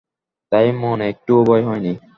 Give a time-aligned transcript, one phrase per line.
[0.51, 1.93] তাই মনে একটুও ভয় হয় নি।